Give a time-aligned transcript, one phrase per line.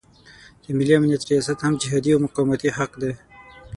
[0.63, 3.11] د ملي امنیت ریاست هم جهادي او مقاومتي حق دی.